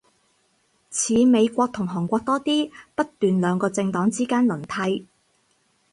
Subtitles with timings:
[0.89, 5.07] 似美國同韓國多啲，不斷兩個政黨之間輪替